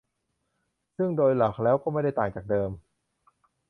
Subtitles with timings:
[0.97, 2.69] ซึ่งโดยหลักแล้วก็ไม่ได้ต่างจากเดิม